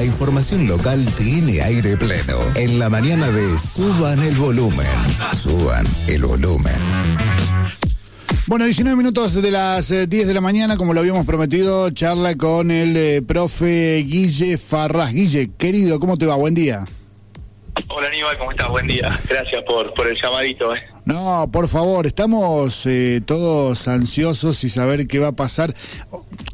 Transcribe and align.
La 0.00 0.06
información 0.06 0.66
local 0.66 1.04
tiene 1.18 1.60
aire 1.60 1.94
pleno. 1.94 2.38
En 2.54 2.78
la 2.78 2.88
mañana 2.88 3.28
de 3.28 3.58
Suban 3.58 4.18
el 4.22 4.34
volumen. 4.34 4.86
Suban 5.38 5.84
el 6.06 6.24
volumen. 6.24 6.72
Bueno, 8.46 8.64
19 8.64 8.96
minutos 8.96 9.34
de 9.34 9.50
las 9.50 9.90
10 9.90 10.10
eh, 10.10 10.26
de 10.26 10.32
la 10.32 10.40
mañana, 10.40 10.78
como 10.78 10.94
lo 10.94 11.00
habíamos 11.00 11.26
prometido, 11.26 11.90
charla 11.90 12.34
con 12.36 12.70
el 12.70 12.96
eh, 12.96 13.20
profe 13.20 14.02
Guille 14.08 14.56
Farras. 14.56 15.12
Guille, 15.12 15.50
querido, 15.58 16.00
¿cómo 16.00 16.16
te 16.16 16.24
va? 16.24 16.34
Buen 16.36 16.54
día. 16.54 16.86
Hola 17.88 18.08
Aníbal, 18.08 18.38
¿cómo 18.38 18.50
estás? 18.52 18.68
Buen 18.68 18.86
día. 18.86 19.20
Gracias 19.28 19.62
por, 19.64 19.92
por 19.94 20.06
el 20.06 20.16
llamadito. 20.16 20.74
Eh. 20.74 20.80
No, 21.04 21.48
por 21.52 21.68
favor, 21.68 22.06
estamos 22.06 22.86
eh, 22.86 23.20
todos 23.24 23.88
ansiosos 23.88 24.62
y 24.64 24.68
saber 24.68 25.06
qué 25.06 25.18
va 25.18 25.28
a 25.28 25.32
pasar. 25.32 25.74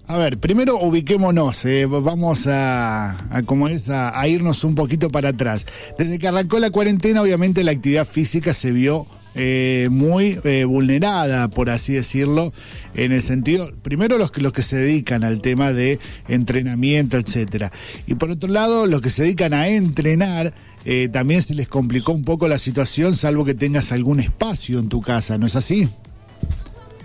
A 0.09 0.19
ver, 0.19 0.39
primero 0.39 0.79
ubiquémonos, 0.79 1.65
eh, 1.65 1.87
vamos 1.87 2.47
a, 2.47 3.17
como 3.45 3.67
es, 3.67 3.91
a, 3.91 4.27
irnos 4.29 4.63
un 4.63 4.77
poquito 4.77 5.11
para 5.11 5.31
atrás. 5.31 5.67
Desde 5.99 6.19
que 6.21 6.29
arrancó 6.29 6.61
la 6.61 6.71
cuarentena, 6.71 7.23
obviamente 7.23 7.65
la 7.65 7.73
actividad 7.73 8.07
física 8.07 8.55
se 8.55 8.71
vio 8.71 9.09
eh, 9.35 9.89
muy 9.91 10.39
eh, 10.45 10.65
vulnerada, 10.65 11.49
por 11.49 11.71
así 11.71 11.93
decirlo, 11.93 12.53
en 12.95 13.13
el 13.13 13.21
sentido, 13.21 13.71
primero 13.83 14.17
los 14.17 14.31
que, 14.31 14.41
los 14.41 14.53
que 14.53 14.63
se 14.63 14.77
dedican 14.77 15.25
al 15.25 15.43
tema 15.43 15.73
de 15.73 15.99
entrenamiento, 16.29 17.19
etcétera. 17.19 17.73
Y 18.07 18.15
por 18.15 18.31
otro 18.31 18.49
lado, 18.49 18.87
los 18.87 19.03
que 19.03 19.11
se 19.11 19.25
dedican 19.25 19.53
a 19.55 19.69
entrenar, 19.69 20.55
eh, 20.85 21.09
también 21.13 21.43
se 21.43 21.55
les 21.55 21.67
complicó 21.67 22.13
un 22.13 22.25
poco 22.25 22.47
la 22.47 22.59
situación, 22.59 23.15
salvo 23.17 23.45
que 23.45 23.55
tengas 23.55 23.91
algún 23.91 24.21
espacio 24.21 24.79
en 24.79 24.89
tu 24.89 25.03
casa, 25.03 25.37
¿no 25.37 25.47
es 25.47 25.57
así? 25.57 25.89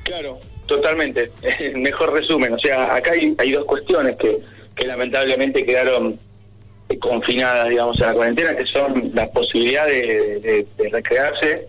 Claro, 0.03 0.39
totalmente. 0.71 1.31
Mejor 1.75 2.13
resumen. 2.13 2.53
O 2.53 2.59
sea, 2.59 2.95
acá 2.95 3.11
hay, 3.11 3.51
dos 3.51 3.65
cuestiones 3.65 4.15
que, 4.17 4.39
que 4.75 4.87
lamentablemente 4.87 5.65
quedaron 5.65 6.19
confinadas, 6.99 7.69
digamos, 7.69 8.01
a 8.01 8.07
la 8.07 8.13
cuarentena, 8.13 8.55
que 8.55 8.65
son 8.65 9.11
la 9.13 9.29
posibilidad 9.31 9.85
de, 9.85 10.65
recrearse 10.91 11.67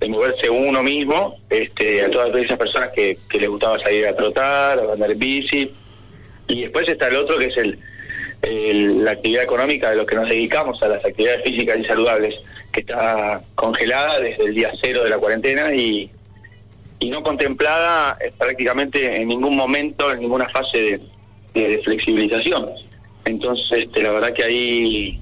de 0.00 0.08
moverse 0.08 0.50
uno 0.50 0.82
mismo, 0.82 1.36
este, 1.48 2.02
a 2.02 2.10
todas 2.10 2.34
esas 2.36 2.58
personas 2.58 2.88
que, 2.94 3.18
que 3.28 3.38
les 3.38 3.48
gustaba 3.48 3.78
salir 3.78 4.06
a 4.06 4.16
trotar, 4.16 4.78
a 4.78 4.92
andar 4.92 5.10
en 5.10 5.18
bici. 5.18 5.72
Y 6.46 6.62
después 6.62 6.88
está 6.88 7.08
el 7.08 7.16
otro 7.16 7.38
que 7.38 7.46
es 7.46 7.56
el, 7.56 9.04
la 9.04 9.12
actividad 9.12 9.44
económica 9.44 9.90
de 9.90 9.96
los 9.96 10.06
que 10.06 10.16
nos 10.16 10.28
dedicamos 10.28 10.82
a 10.82 10.88
las 10.88 11.04
actividades 11.04 11.42
físicas 11.44 11.78
y 11.78 11.84
saludables, 11.84 12.34
que 12.72 12.80
está 12.80 13.42
congelada 13.54 14.20
desde 14.20 14.44
el 14.44 14.54
día 14.54 14.72
cero 14.82 15.04
de 15.04 15.10
la 15.10 15.18
cuarentena 15.18 15.74
y, 15.74 16.10
y 16.98 17.10
no 17.10 17.22
contemplada 17.22 18.16
eh, 18.20 18.32
prácticamente 18.36 19.20
en 19.20 19.28
ningún 19.28 19.56
momento, 19.56 20.12
en 20.12 20.20
ninguna 20.20 20.48
fase 20.48 21.00
de, 21.52 21.80
flexibilización. 21.84 22.68
Entonces, 23.24 23.84
este, 23.84 24.02
la 24.02 24.10
verdad 24.10 24.32
que 24.32 24.42
ahí 24.42 25.20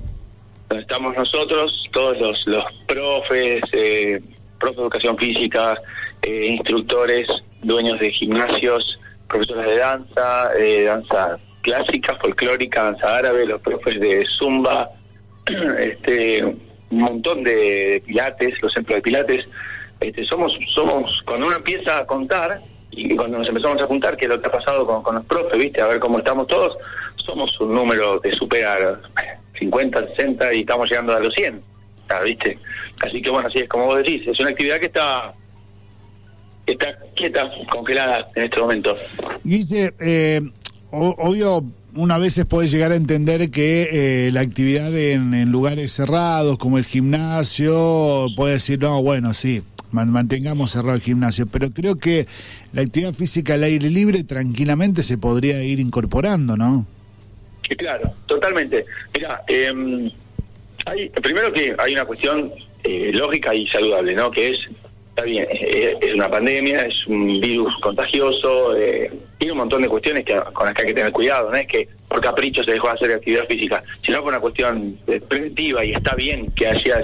donde 0.68 0.82
estamos 0.82 1.14
nosotros, 1.14 1.88
todos 1.92 2.18
los, 2.18 2.46
los 2.46 2.64
profes, 2.86 3.62
eh, 3.72 4.20
profes 4.58 4.76
de 4.76 4.82
educación 4.82 5.18
física, 5.18 5.80
eh, 6.22 6.46
instructores, 6.46 7.26
dueños 7.62 8.00
de 8.00 8.10
gimnasios, 8.10 8.98
profesores 9.28 9.66
de 9.66 9.76
danza, 9.76 10.50
eh, 10.58 10.84
danza 10.84 11.38
clásica, 11.62 12.16
folclórica, 12.16 12.84
danza 12.84 13.16
árabe, 13.18 13.46
los 13.46 13.60
profes 13.60 14.00
de 14.00 14.24
zumba, 14.26 14.90
este, 15.78 16.44
un 16.44 16.60
montón 16.90 17.42
de 17.42 18.02
pilates, 18.06 18.60
los 18.62 18.72
centros 18.72 18.96
de 18.96 19.02
pilates. 19.02 19.48
Este, 20.02 20.24
somos, 20.24 20.58
somos, 20.74 21.22
cuando 21.24 21.46
uno 21.46 21.56
empieza 21.56 21.98
a 21.98 22.06
contar, 22.06 22.60
y 22.90 23.16
cuando 23.16 23.38
nos 23.38 23.48
empezamos 23.48 23.80
a 23.80 23.86
juntar, 23.86 24.16
que 24.16 24.26
es 24.26 24.30
lo 24.30 24.40
que 24.40 24.48
ha 24.48 24.52
pasado 24.52 24.86
con, 25.02 25.14
los 25.14 25.24
profes, 25.24 25.58
¿viste? 25.58 25.80
A 25.80 25.86
ver 25.86 25.98
cómo 25.98 26.18
estamos 26.18 26.46
todos, 26.46 26.76
somos 27.16 27.58
un 27.60 27.74
número 27.74 28.18
de 28.18 28.32
superar 28.32 29.00
50, 29.58 30.08
60 30.08 30.54
y 30.54 30.60
estamos 30.60 30.88
llegando 30.90 31.14
a 31.14 31.20
los 31.20 31.34
100. 31.34 31.62
¿viste? 32.24 32.58
Así 33.00 33.22
que 33.22 33.30
bueno, 33.30 33.48
así 33.48 33.60
es 33.60 33.68
como 33.68 33.86
vos 33.86 33.96
decís, 33.96 34.26
es 34.26 34.38
una 34.40 34.50
actividad 34.50 34.78
que 34.78 34.86
está 34.86 35.32
está 36.66 36.98
quieta, 37.14 37.50
congelada 37.70 38.28
en 38.34 38.44
este 38.44 38.60
momento. 38.60 38.96
Guille, 39.42 39.94
eh, 39.98 40.40
obvio, 40.90 41.64
una 41.94 42.18
veces 42.18 42.44
puede 42.44 42.68
llegar 42.68 42.92
a 42.92 42.96
entender 42.96 43.50
que 43.50 43.88
eh, 44.26 44.32
la 44.32 44.40
actividad 44.40 44.94
en, 44.96 45.34
en, 45.34 45.50
lugares 45.50 45.92
cerrados, 45.92 46.58
como 46.58 46.78
el 46.78 46.84
gimnasio, 46.84 48.26
puede 48.36 48.54
decir, 48.54 48.78
no, 48.80 49.02
bueno, 49.02 49.34
sí, 49.34 49.62
mantengamos 49.92 50.72
cerrado 50.72 50.94
el 50.94 51.00
gimnasio, 51.00 51.46
pero 51.46 51.70
creo 51.70 51.96
que 51.96 52.26
la 52.72 52.82
actividad 52.82 53.12
física 53.12 53.54
al 53.54 53.64
aire 53.64 53.90
libre 53.90 54.24
tranquilamente 54.24 55.02
se 55.02 55.18
podría 55.18 55.62
ir 55.62 55.80
incorporando, 55.80 56.56
¿no? 56.56 56.86
Claro, 57.78 58.12
totalmente. 58.26 58.84
Mira, 59.14 59.42
eh, 59.46 60.10
hay, 60.86 61.08
primero 61.08 61.52
que 61.52 61.74
hay 61.78 61.92
una 61.92 62.04
cuestión 62.04 62.52
eh, 62.84 63.10
lógica 63.14 63.54
y 63.54 63.66
saludable, 63.66 64.14
¿no? 64.14 64.30
Que 64.30 64.50
es, 64.50 64.68
está 65.10 65.22
bien, 65.22 65.46
es, 65.50 65.96
es 66.00 66.14
una 66.14 66.28
pandemia, 66.28 66.86
es 66.86 67.06
un 67.06 67.40
virus 67.40 67.76
contagioso, 67.78 68.76
eh, 68.76 69.10
tiene 69.38 69.52
un 69.52 69.58
montón 69.58 69.82
de 69.82 69.88
cuestiones 69.88 70.24
que, 70.24 70.40
con 70.52 70.66
las 70.66 70.74
que 70.74 70.82
hay 70.82 70.88
que 70.88 70.94
tener 70.94 71.12
cuidado, 71.12 71.50
no 71.50 71.56
es 71.56 71.66
que 71.66 71.88
por 72.08 72.20
capricho 72.20 72.62
se 72.64 72.72
dejó 72.72 72.88
de 72.88 72.94
hacer 72.94 73.12
actividad 73.12 73.46
física, 73.46 73.82
sino 74.02 74.20
por 74.20 74.28
una 74.28 74.40
cuestión 74.40 74.98
eh, 75.06 75.20
preventiva 75.20 75.84
y 75.84 75.92
está 75.92 76.14
bien 76.14 76.50
que 76.52 76.66
haya, 76.66 77.00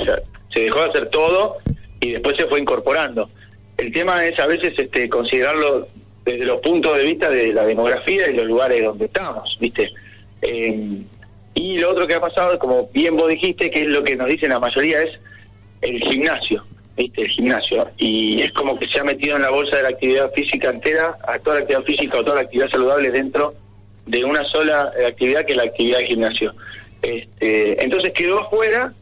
se 0.53 0.61
dejó 0.61 0.81
de 0.81 0.91
hacer 0.91 1.07
todo 1.11 1.57
y 2.01 2.13
después 2.13 2.37
se 2.37 2.47
fue 2.47 2.61
incorporando. 2.61 3.31
El 3.77 3.93
tema 3.93 4.25
es 4.25 4.39
a 4.39 4.47
veces 4.47 4.75
este 4.77 5.09
considerarlo 5.09 5.89
desde 6.25 6.45
los 6.45 6.61
puntos 6.61 6.97
de 6.97 7.05
vista 7.05 7.31
de 7.31 7.53
la 7.53 7.65
demografía 7.65 8.29
y 8.29 8.35
los 8.35 8.47
lugares 8.47 8.85
donde 8.85 9.07
estamos, 9.07 9.57
¿viste? 9.61 9.91
Eh, 10.43 11.03
y 11.55 11.79
lo 11.79 11.91
otro 11.91 12.07
que 12.07 12.15
ha 12.15 12.21
pasado, 12.21 12.59
como 12.59 12.89
bien 12.93 13.17
vos 13.17 13.29
dijiste, 13.29 13.71
que 13.71 13.83
es 13.83 13.89
lo 13.89 14.03
que 14.05 14.17
nos 14.17 14.29
dicen 14.29 14.51
la 14.51 14.61
mayoría, 14.61 15.03
es 15.03 15.19
el 15.81 16.01
gimnasio, 16.01 16.65
¿viste? 16.97 17.23
El 17.23 17.29
gimnasio. 17.29 17.89
Y 17.97 18.43
es 18.43 18.53
como 18.53 18.79
que 18.79 18.87
se 18.87 19.01
ha 19.01 19.05
metido 19.05 19.37
en 19.37 19.43
la 19.43 19.51
bolsa 19.51 19.77
de 19.77 19.83
la 19.85 19.89
actividad 19.89 20.33
física 20.33 20.71
entera, 20.71 21.17
a 21.27 21.39
toda 21.39 21.57
la 21.57 21.63
actividad 21.63 21.85
física 21.85 22.19
o 22.19 22.25
toda 22.25 22.37
la 22.37 22.43
actividad 22.43 22.69
saludable 22.69 23.11
dentro 23.11 23.55
de 24.07 24.25
una 24.25 24.45
sola 24.45 24.93
actividad 25.07 25.45
que 25.45 25.53
es 25.53 25.59
la 25.59 25.65
actividad 25.65 25.99
de 25.99 26.07
gimnasio. 26.07 26.55
Este, 27.03 27.83
entonces 27.83 28.13
quedó 28.13 28.41
afuera 28.41 28.93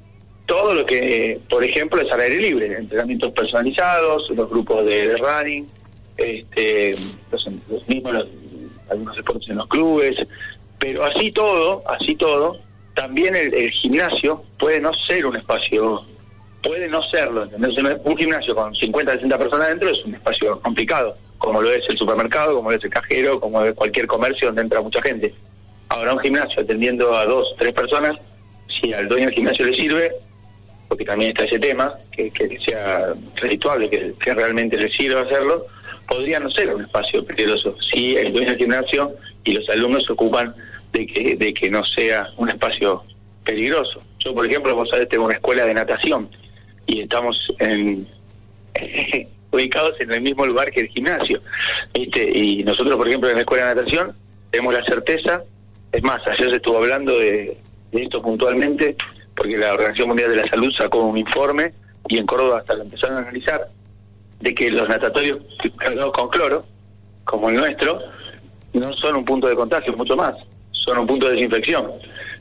todo 0.47 0.75
lo 0.75 0.87
que, 0.87 1.41
por 1.51 1.65
ejemplo, 1.65 2.01
es 2.01 2.11
al 2.11 2.21
aire 2.21 2.39
libre, 2.39 2.67
entrenamientos 2.79 3.33
personalizados, 3.33 4.31
los 4.31 4.49
grupos 4.49 4.85
de, 4.85 5.17
running, 5.17 5.69
este, 6.17 6.97
los, 7.31 7.89
mismos, 7.89 8.27
algunos 8.89 9.17
deportes 9.17 9.49
en 9.49 9.57
los 9.57 9.67
clubes, 9.67 10.17
pero 10.79 11.05
así 11.05 11.33
todo, 11.33 11.83
así 11.89 12.15
todo, 12.15 12.59
también 12.95 13.35
el, 13.35 13.53
el, 13.53 13.71
gimnasio 13.71 14.43
puede 14.59 14.81
no 14.81 14.95
ser 14.95 15.27
un 15.27 15.37
espacio, 15.37 16.05
puede 16.63 16.89
no 16.89 17.03
serlo. 17.03 17.45
¿entendés? 17.45 17.77
Un 18.05 18.17
gimnasio 18.17 18.55
con 18.55 18.75
50, 18.75 19.13
60 19.13 19.39
personas 19.39 19.69
dentro 19.69 19.91
es 19.91 20.05
un 20.05 20.15
espacio 20.15 20.61
complicado, 20.61 21.17
como 21.39 21.61
lo 21.61 21.73
es 21.73 21.85
el 21.89 21.99
supermercado, 21.99 22.55
como 22.55 22.71
lo 22.71 22.77
es 22.77 22.85
el 22.85 22.91
cajero, 22.91 23.41
como 23.41 23.63
es 23.63 23.75
cualquier 23.75 24.07
comercio 24.07 24.49
donde 24.49 24.63
entra 24.63 24.81
mucha 24.81 25.03
gente. 25.03 25.35
Ahora 25.89 26.15
un 26.15 26.21
gimnasio 26.21 26.63
atendiendo 26.63 27.17
a 27.17 27.27
dos, 27.27 27.55
tres 27.59 27.73
personas, 27.73 28.17
si 28.69 28.93
al 28.93 29.09
dueño 29.09 29.27
del 29.27 29.35
gimnasio 29.35 29.67
le 29.67 29.75
sirve, 29.75 30.13
porque 30.89 31.05
también 31.05 31.31
está 31.31 31.45
ese 31.45 31.59
tema, 31.59 31.95
que, 32.13 32.31
sea 32.65 33.15
redituable, 33.37 33.89
que, 33.89 34.35
realmente 34.35 34.77
le 34.77 34.91
sirva 34.91 35.23
hacerlo, 35.23 35.67
podría 36.07 36.39
no 36.39 36.51
ser 36.51 36.75
un 36.75 36.83
espacio 36.83 37.25
peligroso 37.25 37.77
si 37.91 38.17
el 38.17 38.33
dueño 38.33 38.51
del 38.51 38.59
gimnasio 38.59 39.17
y 39.45 39.53
los 39.53 39.69
alumnos 39.69 40.05
se 40.05 40.13
ocupan 40.13 40.55
de 40.93 41.07
que, 41.07 41.37
de 41.37 41.53
que 41.53 41.69
no 41.71 41.85
sea 41.85 42.29
un 42.37 42.49
espacio 42.49 43.03
peligroso. 43.45 44.03
Yo, 44.21 44.35
por 44.35 44.47
ejemplo, 44.47 44.75
vos 44.75 44.89
sabés, 44.89 45.09
tengo 45.09 45.25
una 45.25 45.35
escuela 45.35 45.65
de 45.65 45.75
natación 45.75 46.29
y 46.87 47.01
estamos 47.01 47.53
en, 47.59 48.07
ubicados 49.51 50.01
en 50.01 50.13
el 50.13 50.21
mismo 50.21 50.47
lugar 50.47 50.71
que 50.71 50.81
el 50.81 50.89
gimnasio. 50.89 51.43
¿viste? 51.93 52.31
Y 52.33 52.63
nosotros, 52.63 52.97
por 52.97 53.09
ejemplo, 53.09 53.29
en 53.29 53.37
la 53.37 53.41
escuela 53.41 53.69
de 53.69 53.75
natación 53.75 54.17
tenemos 54.51 54.73
la 54.73 54.85
certeza, 54.85 55.43
es 55.91 56.03
más, 56.03 56.25
ayer 56.27 56.51
se 56.51 56.57
estuvo 56.57 56.79
hablando 56.79 57.19
de 57.19 57.57
esto 57.93 58.23
puntualmente, 58.23 58.97
porque 59.37 59.59
la 59.59 59.75
Organización 59.75 60.09
Mundial 60.09 60.31
de 60.31 60.37
la 60.37 60.49
Salud 60.49 60.73
sacó 60.73 61.03
un 61.03 61.19
informe 61.19 61.73
y 62.09 62.19
en 62.19 62.27
Córdoba 62.27 62.59
hasta 62.59 62.75
lo 62.75 62.83
empezaron 62.83 63.19
a 63.19 63.21
analizar, 63.21 63.69
de 64.41 64.55
que 64.55 64.71
los 64.71 64.89
natatorios 64.89 65.41
cargados 65.77 66.13
con 66.13 66.29
cloro, 66.29 66.65
como 67.25 67.51
el 67.51 67.57
nuestro, 67.57 68.01
no 68.73 68.93
son 68.95 69.17
un 69.17 69.25
punto 69.25 69.47
de 69.49 69.55
contagio, 69.55 69.97
mucho 69.97 70.17
más. 70.17 70.35
son 70.71 70.99
un 70.99 71.07
punto 71.07 71.27
de 71.27 71.35
desinfección. 71.35 71.91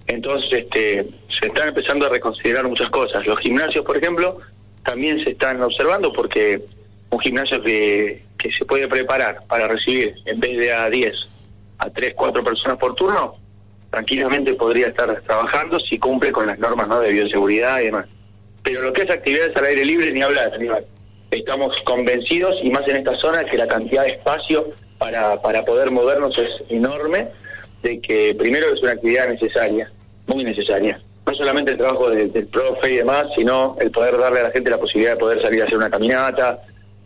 Entonces, 0.08 0.64
este, 0.64 1.10
se 1.30 1.48
están 1.48 1.70
empezando 1.70 2.06
a 2.06 2.10
reconsiderar 2.10 2.68
muchas 2.68 2.90
cosas. 2.90 3.26
Los 3.26 3.40
gimnasios, 3.40 3.84
por 3.84 3.98
ejemplo, 3.98 4.40
también 4.84 5.24
se 5.24 5.32
están 5.32 5.62
observando 5.64 6.14
porque 6.14 6.64
un 7.10 7.20
gimnasio 7.20 7.62
que, 7.64 8.24
que 8.38 8.52
se 8.52 8.66
puede 8.66 8.88
preparar 8.88 9.44
para 9.48 9.68
recibir, 9.68 10.16
en 10.26 10.40
vez 10.40 10.58
de 10.58 10.74
a 10.74 10.90
10, 10.90 11.16
a 11.80 11.90
3, 11.90 12.14
4 12.16 12.44
personas 12.44 12.78
por 12.78 12.94
turno, 12.94 13.36
tranquilamente 13.96 14.54
podría 14.56 14.88
estar 14.88 15.22
trabajando 15.22 15.80
si 15.80 15.98
cumple 15.98 16.34
con 16.34 16.46
las 16.46 16.60
normas 16.60 16.90
¿no? 16.90 17.00
de 17.00 17.14
bioseguridad 17.14 17.80
y 17.80 17.86
demás. 17.86 18.06
Pero 18.62 18.82
lo 18.82 18.92
que 18.92 19.04
es 19.04 19.10
actividades 19.10 19.56
al 19.56 19.64
aire 19.64 19.86
libre, 19.86 20.12
ni 20.12 20.22
hablar, 20.22 20.54
Aníbal. 20.54 20.86
Estamos 21.32 21.78
convencidos, 21.86 22.58
y 22.62 22.72
más 22.72 22.86
en 22.90 22.98
esta 22.98 23.16
zona, 23.16 23.46
que 23.46 23.58
la 23.58 23.68
cantidad 23.68 24.04
de 24.04 24.10
espacio 24.10 24.74
para, 24.98 25.42
para 25.42 25.64
poder 25.64 25.92
movernos 25.92 26.38
es 26.38 26.50
enorme, 26.68 27.30
de 27.84 28.02
que 28.02 28.36
primero 28.38 28.68
es 28.74 28.82
una 28.82 28.92
actividad 28.92 29.30
necesaria, 29.30 29.90
muy 30.28 30.44
necesaria. 30.44 31.00
No 31.26 31.34
solamente 31.34 31.72
el 31.72 31.78
trabajo 31.78 32.10
del 32.10 32.48
profe 32.48 32.92
y 32.92 32.98
demás, 32.98 33.28
sino 33.34 33.78
el 33.80 33.92
poder 33.92 34.18
darle 34.18 34.42
a 34.42 34.44
la 34.44 34.52
gente 34.52 34.70
la 34.72 34.78
posibilidad 34.78 35.14
de 35.14 35.20
poder 35.20 35.42
salir 35.42 35.62
a 35.62 35.66
hacer 35.66 35.78
una 35.78 35.90
caminata, 35.90 36.64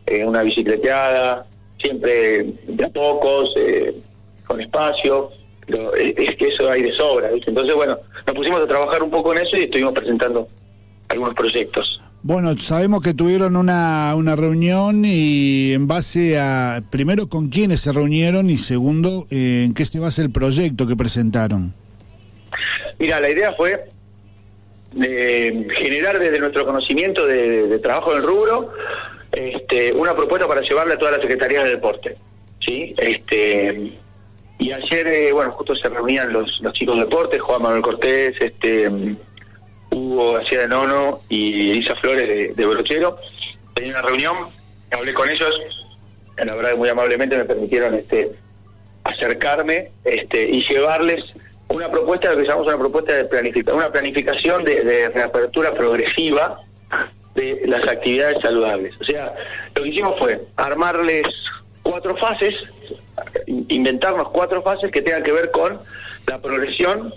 eh, 0.07 0.25
una 0.25 0.41
bicicleteada, 0.41 1.45
siempre 1.77 2.45
de 2.67 2.83
a 2.83 2.89
pocos, 2.89 3.53
eh, 3.57 3.93
con 4.47 4.59
espacio, 4.59 5.31
pero 5.69 5.93
es 5.95 6.35
que 6.35 6.47
eso 6.47 6.69
hay 6.69 6.81
de 6.83 6.91
sobra. 6.93 7.29
Entonces, 7.29 7.75
bueno, 7.75 7.97
nos 8.25 8.35
pusimos 8.35 8.61
a 8.61 8.67
trabajar 8.67 9.03
un 9.03 9.09
poco 9.09 9.33
en 9.33 9.39
eso 9.45 9.57
y 9.57 9.61
estuvimos 9.61 9.93
presentando 9.93 10.47
algunos 11.09 11.35
proyectos. 11.35 12.01
Bueno, 12.21 12.57
sabemos 12.57 13.01
que 13.01 13.13
tuvieron 13.13 13.55
una, 13.55 14.13
una 14.15 14.35
reunión 14.35 15.05
y 15.05 15.71
en 15.73 15.87
base 15.87 16.37
a, 16.37 16.83
primero, 16.89 17.29
con 17.29 17.47
quiénes 17.47 17.79
se 17.79 17.93
reunieron 17.93 18.49
y 18.49 18.57
segundo, 18.57 19.25
eh, 19.29 19.63
en 19.65 19.73
qué 19.73 19.85
se 19.85 19.99
basa 19.99 20.21
el 20.21 20.29
proyecto 20.29 20.85
que 20.85 20.97
presentaron. 20.97 21.73
Mira, 22.97 23.21
la 23.21 23.29
idea 23.29 23.53
fue 23.53 23.85
de 24.91 25.67
generar 25.77 26.19
desde 26.19 26.39
nuestro 26.39 26.65
conocimiento 26.65 27.25
de, 27.25 27.79
trabajo 27.79 28.11
en 28.11 28.17
el 28.17 28.23
rubro 28.23 28.73
este, 29.31 29.93
una 29.93 30.15
propuesta 30.15 30.47
para 30.47 30.61
llevarle 30.61 30.95
a 30.95 30.97
todas 30.97 31.13
las 31.13 31.21
secretarías 31.21 31.63
de 31.63 31.69
deporte. 31.69 32.17
¿sí? 32.59 32.93
Este, 32.97 33.93
y 34.59 34.73
ayer, 34.73 35.07
eh, 35.07 35.31
bueno, 35.31 35.51
justo 35.51 35.73
se 35.73 35.87
reunían 35.87 36.33
los, 36.33 36.59
los 36.61 36.73
chicos 36.73 36.95
de 36.97 37.05
deporte, 37.05 37.39
Juan 37.39 37.61
Manuel 37.61 37.81
Cortés, 37.81 38.35
este 38.39 39.15
Hugo 39.89 40.33
García 40.33 40.59
de 40.59 40.67
Nono 40.67 41.21
y 41.29 41.71
Elisa 41.71 41.95
Flores 41.95 42.55
de, 42.55 42.65
Brochero. 42.65 43.17
Tenía 43.73 43.93
una 43.93 44.01
reunión, 44.01 44.35
hablé 44.91 45.13
con 45.13 45.29
ellos, 45.29 45.85
la 46.37 46.55
verdad 46.55 46.75
muy 46.75 46.89
amablemente 46.89 47.37
me 47.37 47.45
permitieron 47.45 47.95
este 47.95 48.31
acercarme 49.05 49.91
este 50.03 50.43
y 50.49 50.61
llevarles 50.67 51.23
una 51.69 51.89
propuesta, 51.89 52.31
lo 52.31 52.37
que 52.37 52.43
llamamos 52.43 52.67
una 52.67 52.77
propuesta 52.77 53.13
de 53.13 53.25
planificación, 53.25 53.77
una 53.77 53.91
planificación 53.91 54.63
de, 54.65 55.09
reapertura 55.13 55.73
progresiva 55.73 56.59
de 57.35 57.61
las 57.65 57.87
actividades 57.87 58.41
saludables. 58.41 58.93
O 58.99 59.05
sea, 59.05 59.33
lo 59.73 59.83
que 59.83 59.89
hicimos 59.89 60.19
fue 60.19 60.41
armarles 60.57 61.27
cuatro 61.81 62.17
fases, 62.17 62.55
inventarnos 63.47 64.29
cuatro 64.29 64.61
fases 64.61 64.91
que 64.91 65.01
tengan 65.01 65.23
que 65.23 65.31
ver 65.31 65.51
con 65.51 65.79
la 66.27 66.41
progresión 66.41 67.13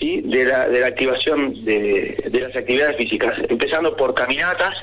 de, 0.00 0.44
la, 0.44 0.68
de 0.68 0.80
la 0.80 0.86
activación 0.86 1.64
de, 1.64 2.30
las 2.32 2.56
actividades 2.56 2.96
físicas, 2.96 3.38
empezando 3.48 3.94
por 3.96 4.14
caminatas, 4.14 4.74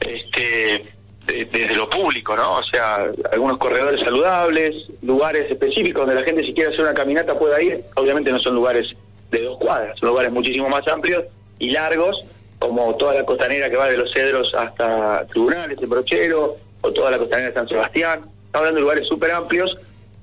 este, 0.00 0.86
desde 1.26 1.74
lo 1.74 1.88
público, 1.90 2.34
¿no? 2.34 2.56
O 2.56 2.62
sea, 2.62 3.10
algunos 3.32 3.58
corredores 3.58 4.00
saludables, 4.00 4.74
lugares 5.02 5.50
específicos 5.50 6.06
donde 6.06 6.20
la 6.20 6.26
gente 6.26 6.44
si 6.44 6.54
quiere 6.54 6.70
hacer 6.70 6.80
una 6.80 6.94
caminata 6.94 7.38
pueda 7.38 7.60
ir, 7.62 7.84
obviamente 7.96 8.32
no 8.32 8.40
son 8.40 8.54
lugares 8.54 8.94
de 9.30 9.42
dos 9.42 9.58
cuadras, 9.58 9.98
son 9.98 10.08
lugares 10.08 10.32
muchísimo 10.32 10.68
más 10.68 10.86
amplios 10.88 11.24
y 11.58 11.70
largos, 11.70 12.24
como 12.58 12.94
toda 12.96 13.14
la 13.14 13.24
costanera 13.24 13.70
que 13.70 13.76
va 13.76 13.88
de 13.88 13.98
los 13.98 14.12
cedros 14.12 14.54
hasta 14.54 15.26
tribunales, 15.26 15.78
en 15.80 15.88
Brochero, 15.88 16.56
o 16.80 16.92
toda 16.92 17.10
la 17.10 17.18
costanera 17.18 17.50
de 17.50 17.54
San 17.54 17.68
Sebastián. 17.68 18.22
Estamos 18.50 18.66
hablando 18.66 18.78
de 18.78 18.82
lugares 18.82 19.06
súper 19.06 19.30
amplios, 19.30 19.78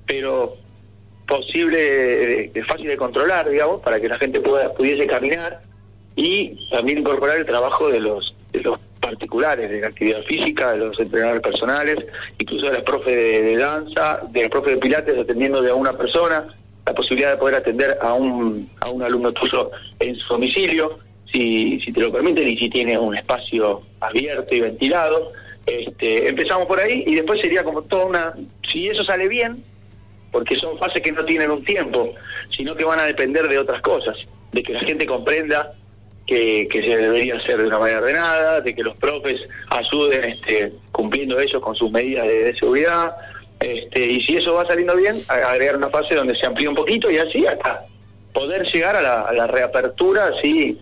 pero 0.06 0.54
posible, 1.26 2.44
eh, 2.44 2.62
fácil 2.66 2.86
de 2.86 2.98
controlar, 2.98 3.48
digamos, 3.48 3.80
para 3.80 3.98
que 3.98 4.06
la 4.06 4.18
gente 4.18 4.38
pueda, 4.40 4.74
pudiese 4.74 5.06
caminar 5.06 5.62
y 6.14 6.68
también 6.68 6.98
incorporar 6.98 7.38
el 7.38 7.46
trabajo 7.46 7.88
de 7.88 8.00
los, 8.00 8.34
de 8.52 8.60
los 8.60 8.78
particulares, 9.00 9.70
de 9.70 9.80
la 9.80 9.86
actividad 9.86 10.20
física, 10.24 10.72
de 10.72 10.76
los 10.76 11.00
entrenadores 11.00 11.40
personales, 11.40 11.96
incluso 12.38 12.66
de 12.66 12.74
los 12.74 12.82
profes 12.82 13.16
de, 13.16 13.56
danza, 13.56 14.20
de 14.30 14.42
los 14.42 14.50
profes 14.50 14.74
de 14.74 14.78
pilates 14.78 15.16
atendiendo 15.16 15.62
de 15.62 15.70
a 15.70 15.74
una 15.74 15.96
persona, 15.96 16.54
la 16.84 16.92
posibilidad 16.92 17.30
de 17.30 17.38
poder 17.38 17.54
atender 17.54 17.96
a 18.02 18.12
un, 18.12 18.68
a 18.80 18.90
un 18.90 19.02
alumno 19.02 19.32
tuyo 19.32 19.70
en 20.00 20.16
su 20.16 20.34
domicilio, 20.34 20.98
si, 21.32 21.80
si 21.80 21.92
te 21.94 22.00
lo 22.02 22.12
permiten 22.12 22.46
y 22.46 22.58
si 22.58 22.68
tiene 22.68 22.98
un 22.98 23.16
espacio 23.16 23.84
abierto 24.00 24.54
y 24.54 24.60
ventilado. 24.60 25.32
Este, 25.68 26.28
empezamos 26.28 26.66
por 26.66 26.80
ahí 26.80 27.04
y 27.06 27.14
después 27.14 27.40
sería 27.40 27.62
como 27.62 27.82
toda 27.82 28.06
una, 28.06 28.34
si 28.70 28.88
eso 28.88 29.04
sale 29.04 29.28
bien, 29.28 29.62
porque 30.32 30.56
son 30.56 30.78
fases 30.78 31.02
que 31.02 31.12
no 31.12 31.24
tienen 31.24 31.50
un 31.50 31.64
tiempo, 31.64 32.14
sino 32.50 32.74
que 32.74 32.84
van 32.84 33.00
a 33.00 33.04
depender 33.04 33.48
de 33.48 33.58
otras 33.58 33.82
cosas, 33.82 34.16
de 34.52 34.62
que 34.62 34.72
la 34.72 34.80
gente 34.80 35.04
comprenda 35.06 35.74
que, 36.26 36.68
se 36.70 36.96
debería 36.96 37.36
hacer 37.36 37.58
de 37.58 37.66
una 37.66 37.78
manera 37.78 37.98
ordenada, 37.98 38.60
de 38.60 38.74
que 38.74 38.82
los 38.82 38.96
profes 38.96 39.40
ayuden 39.68 40.24
este, 40.24 40.72
cumpliendo 40.92 41.38
ellos 41.38 41.60
con 41.62 41.74
sus 41.74 41.90
medidas 41.90 42.26
de, 42.26 42.54
seguridad, 42.58 43.16
este, 43.60 44.06
y 44.06 44.22
si 44.22 44.36
eso 44.36 44.54
va 44.54 44.66
saliendo 44.66 44.96
bien, 44.96 45.20
agregar 45.28 45.76
una 45.76 45.90
fase 45.90 46.14
donde 46.14 46.36
se 46.36 46.46
amplía 46.46 46.70
un 46.70 46.76
poquito 46.76 47.10
y 47.10 47.18
así 47.18 47.44
hasta 47.46 47.84
poder 48.32 48.64
llegar 48.70 48.96
a 48.96 49.32
la, 49.32 49.46
reapertura 49.46 50.30
así 50.36 50.78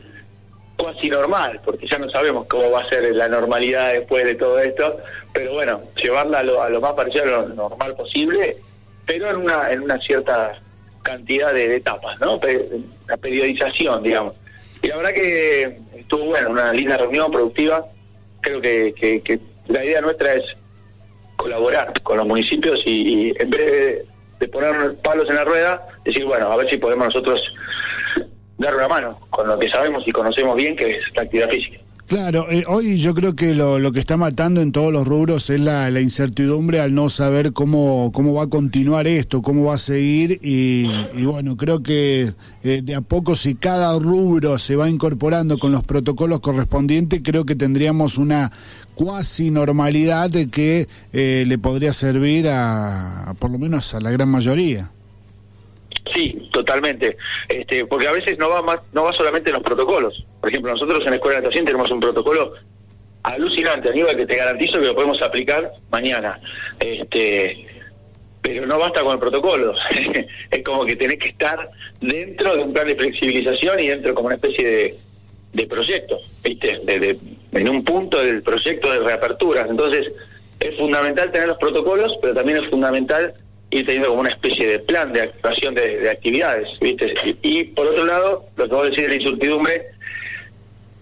casi 0.77 1.09
normal, 1.09 1.61
porque 1.65 1.87
ya 1.87 1.99
no 1.99 2.11
sabemos 2.11 2.47
cómo 2.49 2.71
va 2.71 2.83
a 2.83 2.89
ser 2.89 3.15
la 3.15 3.29
normalidad 3.29 3.93
después 3.93 4.25
de 4.25 4.35
todo 4.35 4.59
esto, 4.59 4.99
pero 5.33 5.55
bueno, 5.55 5.81
llevarla 5.97 6.41
a 6.41 6.43
lo, 6.43 6.63
a 6.63 6.69
lo 6.69 6.81
más 6.81 6.93
parecido 6.93 7.25
a 7.25 7.27
lo 7.27 7.49
normal 7.49 7.97
posible 7.97 8.57
pero 9.07 9.31
en 9.31 9.37
una, 9.37 9.71
en 9.71 9.83
una 9.83 9.99
cierta 9.99 10.61
cantidad 11.03 11.55
de, 11.55 11.77
etapas, 11.77 12.19
¿no? 12.21 12.41
la 13.09 13.17
periodización, 13.17 14.03
digamos. 14.03 14.35
Y 14.83 14.89
la 14.89 14.97
verdad 14.97 15.13
que 15.13 15.79
estuvo 15.97 16.25
bueno, 16.25 16.51
una 16.51 16.73
linda 16.73 16.99
reunión 16.99 17.31
productiva. 17.31 17.87
Creo 18.41 18.61
que, 18.61 18.93
que, 19.25 19.39
la 19.69 19.85
idea 19.85 20.01
nuestra 20.01 20.35
es 20.35 20.45
colaborar 21.37 21.93
con 22.03 22.19
los 22.19 22.27
municipios 22.27 22.81
y, 22.85 23.33
en 23.39 23.51
vez 23.51 24.05
de, 24.39 24.49
poner 24.49 24.95
palos 24.97 25.29
en 25.29 25.37
la 25.37 25.45
rueda, 25.45 25.89
decir, 26.05 26.25
bueno, 26.25 26.51
a 26.53 26.57
ver 26.57 26.69
si 26.69 26.77
podemos 26.77 27.07
nosotros 27.07 27.55
dar 28.59 28.75
una 28.75 28.89
mano 28.89 29.19
con 29.31 29.47
lo 29.47 29.59
que 29.59 29.69
sabemos 29.69 30.07
y 30.07 30.13
conocemos 30.13 30.57
bien, 30.57 30.77
que 30.77 30.97
es 30.97 31.05
la 31.15 31.23
actividad 31.23 31.49
física. 31.49 31.79
Claro, 32.07 32.47
eh, 32.49 32.63
hoy 32.69 32.99
yo 32.99 33.15
creo 33.15 33.35
que 33.35 33.53
lo, 33.53 33.91
que 33.91 33.99
está 33.99 34.17
matando 34.17 34.61
en 34.61 34.71
todos 34.71 34.93
los 34.93 35.09
rubros 35.09 35.51
es 35.51 35.59
la, 35.59 35.91
la, 35.91 36.01
incertidumbre 36.01 36.79
al 36.79 36.95
no 36.95 37.09
saber 37.09 37.53
cómo, 37.53 38.13
cómo 38.15 38.33
va 38.33 38.45
a 38.45 38.47
continuar 38.47 39.09
esto, 39.09 39.43
cómo 39.43 39.65
va 39.65 39.75
a 39.75 39.79
seguir 39.79 40.39
y, 40.41 40.87
bueno, 41.25 41.57
creo 41.57 41.83
que 41.83 42.33
eh, 42.63 42.81
de 42.85 42.95
a 42.95 43.01
poco 43.01 43.35
si 43.35 43.57
cada 43.57 43.99
rubro 43.99 44.61
se 44.61 44.77
va 44.77 44.89
incorporando 44.89 45.59
con 45.59 45.73
los 45.73 45.83
protocolos 45.83 46.39
correspondientes, 46.39 47.23
creo 47.25 47.45
que 47.45 47.57
tendríamos 47.57 48.19
una 48.19 48.53
cuasi 48.95 49.51
normalidad 49.51 50.31
que 50.53 50.87
eh, 51.13 51.45
le 51.45 51.59
podría 51.59 51.93
servir 51.93 52.47
a, 52.49 53.35
por 53.41 53.51
lo 53.51 53.59
menos 53.59 53.95
a 53.95 54.01
la 54.01 54.13
gran 54.13 54.29
mayoría. 54.29 54.93
Sí, 56.13 56.49
totalmente. 56.53 57.17
Este, 57.49 57.85
porque 57.87 58.09
a 58.09 58.13
veces 58.13 58.39
no 58.39 58.49
va 58.49 58.63
más, 58.63 58.81
no 58.93 59.05
va 59.05 59.13
solamente 59.13 59.51
en 59.51 59.55
los 59.55 59.63
protocolos. 59.63 60.25
Por 60.41 60.51
ejemplo, 60.51 60.73
nosotros 60.73 61.01
en 61.05 61.11
la 61.11 61.17
Escuela 61.17 61.37
de 61.37 61.43
Natación 61.43 61.65
tenemos 61.65 61.91
un 61.91 62.01
protocolo 62.01 62.55
alucinante, 63.23 63.89
Aníbal, 63.89 64.17
que 64.17 64.27
te 64.27 64.37
garantizo 64.37 64.79
que 64.79 64.87
lo 64.87 64.95
podemos 64.95 65.21
aplicar 65.21 65.73
mañana. 65.91 66.41
Este, 66.79 67.67
pero 68.41 68.65
no 68.67 68.79
basta 68.79 69.03
con 69.03 69.15
el 69.15 69.19
protocolo. 69.19 69.75
es 70.51 70.63
como 70.63 70.85
que 70.85 70.95
tenés 70.95 71.19
que 71.19 71.29
estar 71.29 71.69
dentro 72.01 72.55
de 72.55 72.63
un 72.63 72.73
plan 72.73 72.87
de 72.87 72.95
flexibilización 72.95 73.81
y 73.81 73.89
dentro 73.89 74.15
como 74.15 74.27
una 74.27 74.37
especie 74.37 74.97
de, 75.53 75.67
proyecto, 75.67 76.21
¿viste? 76.45 76.81
En 77.53 77.69
un 77.69 77.83
punto 77.83 78.23
del 78.23 78.43
proyecto 78.43 78.93
de 78.93 79.01
reaperturas. 79.01 79.69
Entonces, 79.69 80.13
es 80.61 80.77
fundamental 80.77 81.33
tener 81.33 81.49
los 81.49 81.57
protocolos, 81.57 82.17
pero 82.21 82.35
también 82.35 82.63
es 82.63 82.71
fundamental 82.71 83.35
ir 83.71 83.85
teniendo 83.85 84.09
como 84.09 84.21
una 84.21 84.31
especie 84.31 84.67
de 84.67 84.79
plan 84.79 85.13
de 85.13 85.23
actuación 85.23 85.75
de, 85.75 86.09
actividades, 86.09 86.69
¿viste? 86.81 87.15
Y, 87.43 87.65
por 87.65 87.87
otro 87.87 88.05
lado, 88.05 88.47
lo 88.57 88.69
que 88.69 88.75
vos 88.75 88.85
decís 88.85 89.03
de 89.03 89.09
la 89.09 89.15
incertidumbre, 89.17 89.87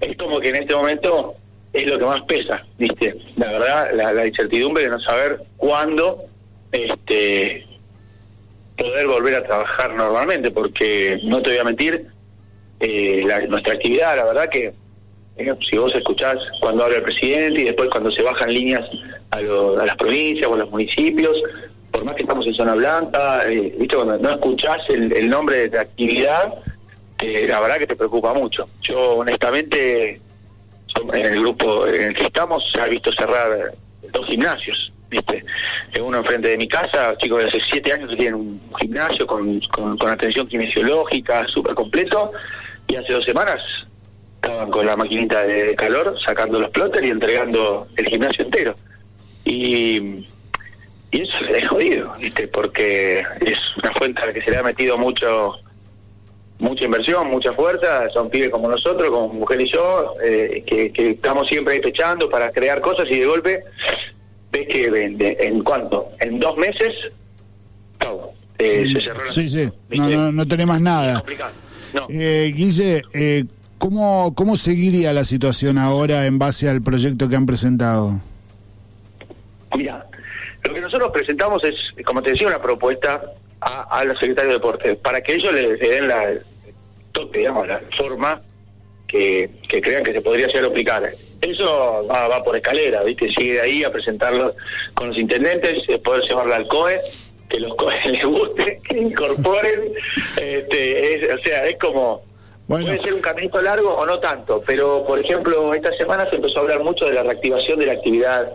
es 0.01 0.17
como 0.17 0.41
que 0.41 0.49
en 0.49 0.57
este 0.57 0.75
momento 0.75 1.35
es 1.73 1.87
lo 1.87 1.99
que 1.99 2.05
más 2.05 2.23
pesa, 2.23 2.65
¿viste? 2.79 3.17
La 3.37 3.53
verdad, 3.53 3.91
la, 4.15 4.27
incertidumbre 4.27 4.85
de 4.85 4.91
no 4.91 5.01
saber 5.01 5.43
cuándo 5.57 6.25
este 6.73 7.67
poder 8.77 9.07
volver 9.07 9.35
a 9.37 9.45
trabajar 9.45 9.95
normalmente, 9.95 10.51
porque 10.51 11.21
no 11.23 11.43
te 11.43 11.51
voy 11.51 11.59
a 11.59 11.65
mentir, 11.65 12.07
eh, 12.81 13.25
nuestra 13.49 13.75
actividad, 13.75 14.17
la 14.17 14.25
verdad 14.25 14.49
que 14.49 14.75
eh, 15.37 15.55
si 15.69 15.77
vos 15.77 15.95
escuchás 15.95 16.39
cuando 16.61 16.85
habla 16.85 16.97
el 16.97 17.03
presidente 17.03 17.61
y 17.61 17.65
después 17.65 17.89
cuando 17.89 18.11
se 18.11 18.23
bajan 18.23 18.53
líneas 18.53 18.83
a, 19.31 19.37
a 19.37 19.87
las 19.87 19.97
provincias 19.97 20.49
o 20.49 20.55
a 20.55 20.59
los 20.59 20.71
municipios, 20.71 21.41
por 21.95 22.05
más 22.05 22.15
que 22.15 22.23
estamos 22.23 22.45
en 22.45 22.55
zona 22.55 22.75
blanca, 22.75 23.49
eh, 23.49 23.73
viste, 23.79 23.95
cuando 23.95 24.19
no 24.19 24.31
escuchás 24.31 24.79
el, 24.89 25.31
nombre 25.31 25.69
de 25.69 25.77
la 25.77 25.83
actividad, 25.83 26.53
la 27.23 27.61
verdad 27.61 27.79
que 27.79 27.87
te 27.87 27.95
preocupa 27.95 28.35
mucho. 28.35 28.69
Yo 28.83 29.19
honestamente, 29.19 30.21
en 31.13 31.27
el 31.27 31.41
grupo 31.41 31.87
en 31.87 32.03
el 32.03 32.15
que 32.15 32.25
estamos, 32.25 32.69
se 32.73 32.81
ha 32.81 32.87
visto 32.87 33.13
cerrar 33.13 33.73
dos 34.13 34.27
gimnasios, 34.27 34.93
viste, 35.09 35.45
uno 36.01 36.19
enfrente 36.19 36.49
de 36.49 36.59
mi 36.59 36.67
casa, 36.67 37.17
chicos 37.17 37.39
de 37.39 37.45
hace 37.47 37.61
siete 37.61 37.93
años 37.93 38.11
que 38.11 38.17
tienen 38.17 38.35
un 38.35 38.61
gimnasio 38.81 39.25
con, 39.25 39.61
con, 39.61 39.97
con 39.97 40.11
atención 40.11 40.49
kinesiológica 40.49 41.47
súper 41.47 41.77
completo, 41.77 42.33
y 42.89 42.97
hace 42.97 43.13
dos 43.13 43.25
semanas 43.25 43.63
estaban 44.43 44.69
con 44.73 44.85
la 44.85 44.97
maquinita 44.97 45.43
de 45.43 45.77
calor 45.77 46.17
sacando 46.21 46.59
los 46.59 46.71
plotters 46.71 47.07
y 47.07 47.11
entregando 47.11 47.87
el 47.97 48.07
gimnasio 48.07 48.45
entero. 48.45 48.75
Y, 49.45 50.27
y 51.15 51.21
eso 51.21 51.45
es 51.45 51.69
jodido, 51.69 52.13
¿viste? 52.19 52.49
Porque 52.49 53.21
es 53.41 53.59
una 53.81 53.93
fuente 53.93 54.21
a 54.21 54.27
la 54.27 54.33
que 54.33 54.43
se 54.43 54.51
le 54.51 54.57
ha 54.57 54.65
metido 54.65 54.99
mucho 54.99 55.55
mucha 56.59 56.85
inversión, 56.85 57.31
mucha 57.31 57.53
fuerza, 57.53 58.09
son 58.11 58.31
pibes 58.31 58.49
como 58.51 58.69
nosotros, 58.69 59.11
como 59.11 59.29
mujer 59.29 59.61
y 59.61 59.69
yo, 59.71 60.15
eh, 60.25 60.65
que, 60.67 61.11
estamos 61.11 61.47
siempre 61.47 61.75
ahí 61.75 61.81
pechando 61.81 62.29
para 62.29 62.51
crear 62.51 62.81
cosas 62.81 63.07
y 63.11 63.21
de 63.21 63.27
golpe 63.27 63.61
ves 64.51 64.67
que 64.67 64.87
en, 64.87 65.17
en 65.21 65.63
cuánto, 65.63 66.11
en 66.19 66.41
dos 66.41 66.57
meses, 66.57 66.95
eh, 68.59 68.87
se 68.93 69.01
cerró 69.01 69.25
la... 69.25 69.33
Sí, 69.33 69.49
sí, 69.49 69.69
no, 69.91 70.09
no, 70.09 70.33
no 70.33 70.49
tenés 70.49 70.81
nada. 70.81 71.23
Eh, 72.09 72.53
Guille, 72.57 73.03
eh, 73.13 73.45
¿cómo, 73.79 74.35
¿cómo 74.35 74.57
seguiría 74.57 75.13
la 75.13 75.25
situación 75.25 75.79
ahora 75.79 76.27
en 76.27 76.39
base 76.39 76.69
al 76.69 76.83
proyecto 76.83 77.29
que 77.29 77.37
han 77.37 77.47
presentado? 77.47 78.21
Lo 80.65 80.75
que 80.75 80.81
nosotros 80.81 81.11
presentamos 81.13 81.63
es, 81.65 81.75
como 82.05 82.23
te 82.23 82.31
decía, 82.31 82.47
una 82.47 82.63
propuesta 82.63 83.23
a, 83.61 83.99
a 83.99 84.05
los 84.05 84.19
secretarios 84.19 84.55
de 84.55 84.59
deporte 84.59 84.95
para 84.97 85.21
que 85.21 85.35
ellos 85.35 85.53
le, 85.53 85.77
den 85.77 86.09
la, 86.09 86.35
digamos, 87.33 87.69
la 87.69 87.81
forma 87.97 88.43
que, 89.07 89.51
crean 89.69 90.03
que 90.03 90.13
se 90.13 90.21
podría 90.21 90.47
hacer 90.47 90.65
aplicar. 90.65 91.11
Eso 91.41 92.07
va, 92.11 92.43
por 92.43 92.57
escalera, 92.57 93.03
¿viste? 93.03 93.31
Sigue 93.33 93.55
de 93.55 93.61
ahí 93.61 93.85
a 93.85 93.93
presentarlo 93.93 94.55
con 94.95 95.09
los 95.09 95.19
intendentes, 95.19 95.89
eh, 95.89 95.99
poder 95.99 96.23
llevarlo 96.23 96.55
al 96.55 96.67
COE 96.67 97.01
que 97.49 97.61
los 97.61 97.77
les 98.07 98.25
guste, 98.25 98.81
que 98.89 98.99
incorporen. 98.99 99.93
este, 100.37 101.33
o 101.33 101.39
sea, 101.39 101.67
es 101.67 101.79
como. 101.79 102.23
Puede 102.67 102.99
ser 103.03 103.13
un 103.13 103.21
caminito 103.21 103.61
largo 103.61 103.91
o 103.91 104.07
no 104.07 104.19
tanto, 104.21 104.63
pero 104.67 105.05
por 105.07 105.19
ejemplo, 105.19 105.75
esta 105.75 105.95
semana 105.99 106.27
se 106.31 106.37
empezó 106.37 106.61
a 106.61 106.63
hablar 106.63 106.83
mucho 106.83 107.05
de 107.05 107.13
la 107.13 107.23
reactivación 107.23 107.79
de 107.79 107.85
la 107.85 107.93
actividad 107.93 108.55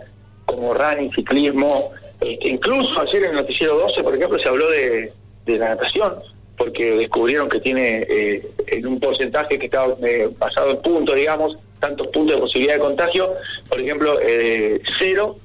como 0.50 0.74
running, 0.74 1.12
ciclismo. 1.12 1.92
Este, 2.20 2.48
incluso 2.48 3.00
ayer 3.00 3.24
en 3.24 3.30
el 3.30 3.36
Noticiero 3.36 3.78
12, 3.78 4.02
por 4.02 4.14
ejemplo, 4.14 4.38
se 4.38 4.48
habló 4.48 4.68
de, 4.70 5.12
la 5.46 5.70
natación, 5.70 6.14
porque 6.56 6.92
descubrieron 6.92 7.48
que 7.48 7.58
tiene 7.58 8.06
eh, 8.08 8.48
en 8.68 8.86
un 8.86 9.00
porcentaje 9.00 9.58
que 9.58 9.66
está 9.66 9.84
eh, 10.02 10.30
basado 10.38 10.70
en 10.70 10.82
puntos, 10.82 11.16
digamos, 11.16 11.56
tantos 11.80 12.06
puntos 12.08 12.36
de 12.36 12.42
posibilidad 12.42 12.74
de 12.74 12.80
contagio, 12.80 13.34
por 13.68 13.80
ejemplo, 13.80 14.18
eh, 14.22 14.80
cero 14.98 15.36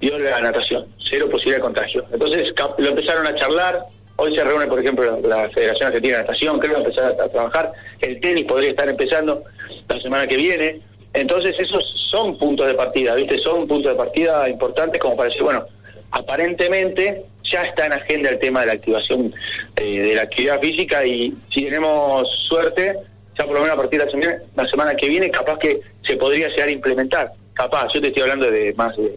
dio 0.00 0.18
la 0.18 0.40
natación, 0.40 0.86
cero 0.98 1.28
posibilidad 1.30 1.58
de 1.58 1.62
contagio. 1.62 2.06
Entonces 2.10 2.54
lo 2.78 2.88
empezaron 2.88 3.26
a 3.26 3.34
charlar, 3.34 3.84
hoy 4.16 4.34
se 4.34 4.42
reúne, 4.42 4.66
por 4.66 4.80
ejemplo, 4.80 5.20
la, 5.22 5.50
Federación 5.50 5.88
Argentina 5.88 6.16
de 6.18 6.22
Natación, 6.22 6.58
creo 6.58 6.78
empezar 6.78 7.16
a, 7.20 7.28
trabajar, 7.28 7.72
el 8.00 8.20
tenis 8.20 8.44
podría 8.44 8.70
estar 8.70 8.88
empezando 8.88 9.44
la 9.88 10.00
semana 10.00 10.26
que 10.26 10.36
viene. 10.36 10.80
Entonces 11.12 11.56
esos 11.58 11.84
son 12.10 12.36
puntos 12.36 12.66
de 12.66 12.74
partida, 12.74 13.14
¿viste? 13.14 13.38
Son 13.38 13.66
puntos 13.66 13.92
de 13.92 13.98
partida 13.98 14.48
importantes 14.48 15.00
como 15.00 15.16
para 15.16 15.28
decir, 15.28 15.42
bueno, 15.42 15.66
aparentemente 16.12 17.24
ya 17.44 17.62
está 17.62 17.86
en 17.86 17.92
agenda 17.92 18.30
el 18.30 18.38
tema 18.38 18.60
de 18.60 18.66
la 18.66 18.72
activación 18.74 19.34
eh, 19.76 20.00
de 20.00 20.14
la 20.14 20.22
actividad 20.22 20.60
física 20.60 21.04
y 21.04 21.34
si 21.50 21.64
tenemos 21.64 22.28
suerte, 22.48 22.94
ya 23.38 23.44
por 23.44 23.54
lo 23.54 23.60
menos 23.60 23.74
a 23.74 23.80
partir 23.80 23.98
de 23.98 24.06
la 24.06 24.10
semana, 24.10 24.38
la 24.54 24.68
semana 24.68 24.94
que 24.94 25.08
viene, 25.08 25.30
capaz 25.30 25.58
que 25.58 25.80
se 26.02 26.16
podría 26.16 26.48
llegar 26.48 26.68
a 26.68 26.72
implementar. 26.72 27.32
Capaz, 27.54 27.92
yo 27.92 28.00
te 28.00 28.08
estoy 28.08 28.22
hablando 28.22 28.50
de 28.50 28.72
más 28.74 28.96
de 28.96 29.10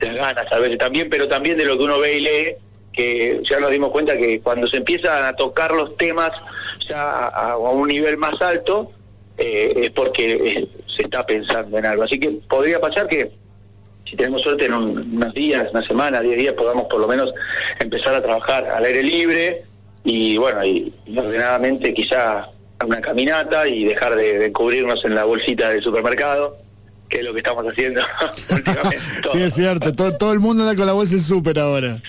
las 0.00 0.14
ganas 0.14 0.52
a 0.52 0.58
veces 0.58 0.78
también, 0.78 1.08
pero 1.08 1.28
también 1.28 1.56
de 1.56 1.64
lo 1.64 1.78
que 1.78 1.84
uno 1.84 1.98
ve 1.98 2.18
y 2.18 2.20
lee, 2.20 2.56
que 2.92 3.40
ya 3.48 3.58
nos 3.58 3.70
dimos 3.70 3.90
cuenta 3.90 4.16
que 4.16 4.40
cuando 4.40 4.66
se 4.66 4.78
empiezan 4.78 5.24
a 5.24 5.34
tocar 5.34 5.72
los 5.72 5.96
temas 5.96 6.30
ya 6.88 7.28
a, 7.28 7.56
un 7.56 7.88
nivel 7.88 8.18
más 8.18 8.40
alto, 8.42 8.92
eh, 9.38 9.72
es 9.76 9.90
porque 9.90 10.68
se 10.94 11.02
está 11.02 11.24
pensando 11.24 11.78
en 11.78 11.86
algo. 11.86 12.02
Así 12.04 12.18
que 12.18 12.30
podría 12.48 12.80
pasar 12.80 13.08
que 13.08 13.32
si 14.08 14.16
tenemos 14.16 14.42
suerte 14.42 14.66
en 14.66 14.74
unos 14.74 15.32
días, 15.32 15.68
una 15.72 15.82
semana, 15.86 16.20
diez 16.20 16.36
días, 16.36 16.54
podamos 16.54 16.84
por 16.84 17.00
lo 17.00 17.08
menos 17.08 17.32
empezar 17.78 18.14
a 18.14 18.22
trabajar 18.22 18.66
al 18.66 18.84
aire 18.84 19.02
libre 19.02 19.64
y 20.04 20.36
bueno, 20.36 20.64
y, 20.64 20.92
ordenadamente 21.16 21.94
quizá 21.94 22.48
una 22.84 23.00
caminata 23.00 23.66
y 23.68 23.84
dejar 23.84 24.16
de, 24.16 24.52
cubrirnos 24.52 25.04
en 25.04 25.14
la 25.14 25.24
bolsita 25.24 25.70
del 25.70 25.82
supermercado 25.82 26.58
que 27.08 27.18
es 27.18 27.24
lo 27.24 27.32
que 27.32 27.40
estamos 27.40 27.64
haciendo 27.66 28.00
últimamente. 28.50 28.98
sí, 29.32 29.42
es 29.42 29.54
cierto, 29.54 29.94
todo, 29.94 30.16
todo 30.16 30.32
el 30.32 30.40
mundo 30.40 30.62
anda 30.62 30.74
con 30.74 30.86
la 30.86 30.94
voz 30.94 31.10
del 31.10 31.20
súper 31.20 31.58
ahora. 31.58 32.00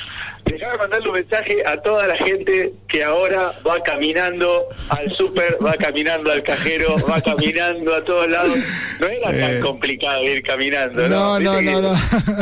Déjame 0.46 0.78
mandarle 0.78 1.10
un 1.10 1.16
mensaje 1.16 1.64
a 1.66 1.78
toda 1.78 2.08
la 2.08 2.18
gente 2.18 2.74
que 2.88 3.04
ahora 3.04 3.54
va 3.66 3.80
caminando 3.82 4.66
al 4.90 5.12
súper, 5.16 5.58
va 5.66 5.74
caminando 5.74 6.32
al 6.32 6.44
cajero, 6.44 6.96
va 7.10 7.22
caminando 7.22 7.96
a 7.96 8.04
todos 8.04 8.30
lados. 8.30 8.58
No 9.00 9.08
era 9.08 9.32
tan 9.32 9.62
complicado 9.62 10.24
ir 10.24 10.44
caminando, 10.44 11.08
¿no? 11.08 11.40
No, 11.40 11.62
no, 11.62 11.82
no, 11.82 11.94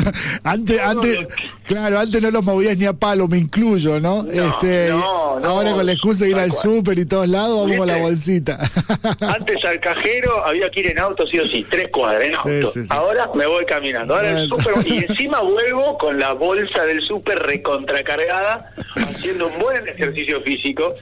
antes, 0.43 0.79
antes, 0.79 1.27
claro, 1.65 1.99
antes 1.99 2.21
no 2.21 2.31
los 2.31 2.43
movías 2.43 2.77
ni 2.77 2.85
a 2.85 2.93
palo, 2.93 3.27
me 3.27 3.37
incluyo, 3.37 3.99
¿no? 3.99 4.25
este, 4.29 4.89
ahora 4.91 5.71
con 5.73 5.85
la 5.85 5.91
excusa 5.91 6.25
de 6.25 6.31
ir 6.31 6.37
al 6.37 6.51
súper 6.51 6.97
y 6.99 7.05
todos 7.05 7.27
lados, 7.27 7.69
vamos 7.69 7.87
a 7.87 7.93
la 7.93 7.97
bolsita. 7.99 8.59
antes 9.21 9.63
al 9.63 9.79
cajero 9.79 10.43
había 10.45 10.69
que 10.69 10.81
ir 10.81 10.87
en 10.87 10.99
auto, 10.99 11.25
sí 11.27 11.39
o 11.39 11.47
sí, 11.47 11.65
tres 11.69 11.89
cuadras, 11.89 12.27
en 12.27 12.35
auto. 12.35 12.71
ahora 12.89 13.29
me 13.35 13.45
voy 13.45 13.65
caminando. 13.65 14.15
Ahora 14.15 14.41
el 14.41 14.49
súper, 14.49 14.87
y 14.87 15.05
encima 15.05 15.39
vuelvo 15.41 15.97
con 15.97 16.19
la 16.19 16.33
bolsa 16.33 16.83
del 16.85 17.01
súper 17.01 17.39
recontra 17.39 17.90
cargada 18.03 18.73
haciendo 18.95 19.47
un 19.47 19.59
buen 19.59 19.87
ejercicio 19.87 20.41
físico. 20.41 20.95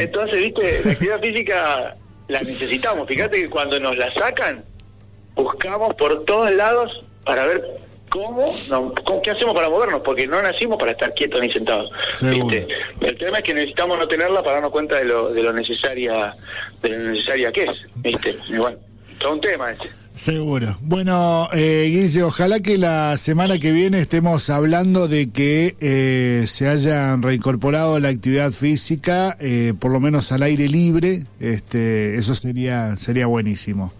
Entonces, 0.00 0.38
viste, 0.38 0.82
la 0.84 0.92
actividad 0.92 1.20
física 1.20 1.96
la 2.28 2.40
necesitamos. 2.40 3.06
Fíjate 3.08 3.42
que 3.42 3.50
cuando 3.50 3.78
nos 3.80 3.96
la 3.96 4.12
sacan, 4.14 4.64
buscamos 5.34 5.94
por 5.94 6.24
todos 6.24 6.50
lados 6.52 7.04
para 7.24 7.46
ver 7.46 7.64
cómo, 8.08 8.54
no, 8.70 8.94
qué 9.22 9.30
hacemos 9.30 9.54
para 9.54 9.68
movernos, 9.68 10.00
porque 10.00 10.26
no 10.26 10.40
nacimos 10.40 10.78
para 10.78 10.92
estar 10.92 11.14
quietos 11.14 11.40
ni 11.40 11.52
sentados. 11.52 11.90
¿viste? 12.22 12.66
El 13.00 13.16
tema 13.16 13.38
es 13.38 13.44
que 13.44 13.54
necesitamos 13.54 13.98
no 13.98 14.08
tenerla 14.08 14.42
para 14.42 14.54
darnos 14.54 14.70
cuenta 14.70 14.96
de 14.96 15.04
lo, 15.04 15.32
de 15.32 15.42
lo 15.42 15.52
necesaria, 15.52 16.34
de 16.82 16.88
lo 16.88 16.98
necesaria 17.12 17.52
que 17.52 17.64
es, 17.64 17.72
¿viste? 17.96 18.36
Y 18.48 18.56
bueno, 18.56 18.78
todo 19.18 19.34
un 19.34 19.40
tema 19.40 19.72
ese. 19.72 19.90
Seguro. 20.18 20.76
Bueno, 20.80 21.48
eh, 21.52 21.86
Guille, 21.92 22.24
ojalá 22.24 22.58
que 22.58 22.76
la 22.76 23.16
semana 23.16 23.60
que 23.60 23.70
viene 23.70 24.00
estemos 24.00 24.50
hablando 24.50 25.06
de 25.06 25.30
que 25.30 25.76
eh, 25.80 26.44
se 26.48 26.66
hayan 26.66 27.22
reincorporado 27.22 28.00
la 28.00 28.08
actividad 28.08 28.50
física, 28.50 29.36
eh, 29.38 29.74
por 29.78 29.92
lo 29.92 30.00
menos 30.00 30.32
al 30.32 30.42
aire 30.42 30.66
libre. 30.66 31.22
Este, 31.38 32.16
eso 32.16 32.34
sería 32.34 32.96
sería 32.96 33.26
buenísimo. 33.26 33.92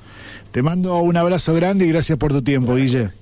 Te 0.50 0.60
mando 0.60 0.96
un 0.98 1.16
abrazo 1.16 1.54
grande 1.54 1.86
y 1.86 1.92
gracias 1.92 2.18
por 2.18 2.32
tu 2.32 2.42
tiempo, 2.42 2.74
Guille. 2.74 3.12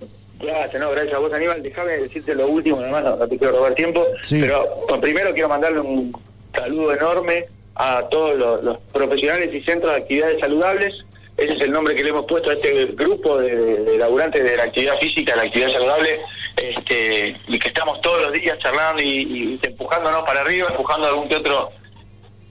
Gracias, 0.40 0.80
no, 0.80 0.90
gracias 0.90 1.14
a 1.16 1.18
vos, 1.18 1.30
Aníbal. 1.34 1.62
Déjame 1.62 1.92
decirte 1.98 2.34
lo 2.34 2.48
último, 2.48 2.78
además 2.78 3.04
no, 3.04 3.16
no 3.16 3.28
te 3.28 3.36
quiero 3.36 3.56
robar 3.56 3.74
tiempo. 3.74 4.02
Pero 4.30 4.64
primero 5.02 5.34
quiero 5.34 5.50
mandarle 5.50 5.80
un 5.80 6.16
saludo 6.54 6.94
enorme 6.94 7.44
a 7.74 8.02
todos 8.10 8.64
los 8.64 8.78
profesionales 8.90 9.50
y 9.52 9.60
centros 9.60 9.92
de 9.92 9.98
actividades 9.98 10.40
saludables 10.40 11.05
ese 11.36 11.52
es 11.52 11.60
el 11.60 11.70
nombre 11.70 11.94
que 11.94 12.02
le 12.02 12.10
hemos 12.10 12.24
puesto 12.24 12.50
a 12.50 12.54
este 12.54 12.86
grupo 12.86 13.38
de, 13.38 13.98
laburantes 13.98 14.42
de 14.42 14.56
la 14.56 14.64
actividad 14.64 14.98
física, 14.98 15.36
la 15.36 15.42
actividad 15.42 15.70
saludable, 15.70 16.20
este, 16.56 17.36
y 17.46 17.58
que 17.58 17.68
estamos 17.68 18.00
todos 18.00 18.22
los 18.22 18.32
días 18.32 18.58
charlando 18.58 19.02
y, 19.02 19.58
empujándonos 19.62 20.22
para 20.22 20.40
arriba, 20.40 20.68
empujando 20.70 21.06
a 21.06 21.10
algún 21.10 21.28
que 21.28 21.36
otro 21.36 21.70